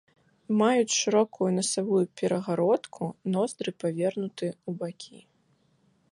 Маюць 0.59 0.93
шырокую 0.99 1.49
насавую 1.57 2.01
перагародку, 2.21 3.03
ноздры 3.35 3.71
павернуты 3.83 4.47
ў 4.69 4.71
бакі. 4.81 5.19